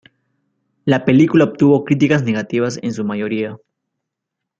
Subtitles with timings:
[0.83, 3.59] La película obtuvo críticas negativas en su mayoría.